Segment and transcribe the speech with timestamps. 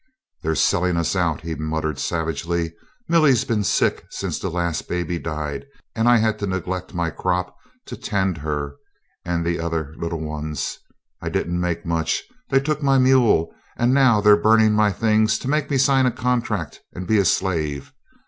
[0.41, 2.73] "They're selling us out," he muttered savagely.
[3.07, 7.55] "Millie's been sick since the last baby died, and I had to neglect my crop
[7.85, 8.77] to tend her
[9.23, 10.79] and the other little ones
[11.21, 12.23] I didn't make much.
[12.49, 16.81] They've took my mule, now they're burning my things to make me sign a contract
[16.93, 17.93] and be a slave.